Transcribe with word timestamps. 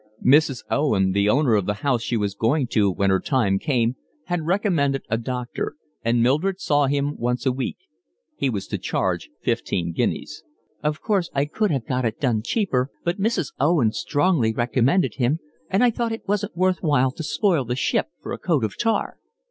Mrs. 0.25 0.63
Owen, 0.71 1.11
the 1.11 1.29
owner 1.29 1.53
of 1.53 1.67
the 1.67 1.75
house 1.85 2.01
she 2.01 2.17
was 2.17 2.33
going 2.33 2.65
to 2.69 2.89
when 2.89 3.11
her 3.11 3.19
time 3.19 3.59
came, 3.59 3.97
had 4.23 4.47
recommended 4.47 5.03
a 5.09 5.15
doctor, 5.19 5.75
and 6.01 6.23
Mildred 6.23 6.59
saw 6.59 6.87
him 6.87 7.15
once 7.19 7.45
a 7.45 7.51
week. 7.51 7.77
He 8.35 8.49
was 8.49 8.65
to 8.69 8.79
charge 8.79 9.29
fifteen 9.43 9.91
guineas. 9.93 10.41
"Of 10.81 11.01
course 11.01 11.29
I 11.35 11.45
could 11.45 11.69
have 11.69 11.85
got 11.85 12.03
it 12.03 12.19
done 12.19 12.41
cheaper, 12.41 12.89
but 13.03 13.19
Mrs. 13.19 13.53
Owen 13.59 13.91
strongly 13.91 14.51
recommended 14.55 15.17
him, 15.17 15.37
and 15.69 15.83
I 15.83 15.91
thought 15.91 16.11
it 16.11 16.27
wasn't 16.27 16.57
worth 16.57 16.81
while 16.81 17.11
to 17.11 17.21
spoil 17.21 17.63
the 17.63 17.75
ship 17.75 18.07
for 18.23 18.31
a 18.33 18.39
coat 18.39 18.63
of 18.63 18.79
tar." 18.79 19.17